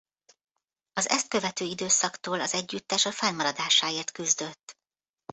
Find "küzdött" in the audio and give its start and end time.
4.11-4.77